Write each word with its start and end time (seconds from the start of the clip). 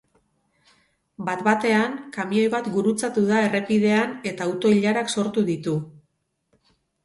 Bat-batean, 1.27 1.93
kamioi 2.15 2.47
bat 2.55 2.71
gurutzatu 2.77 3.27
da 3.29 3.43
errepidean 3.51 4.19
eta 4.33 4.49
auto-ilarak 4.51 5.15
sortu 5.17 5.49
ditu. 5.55 5.79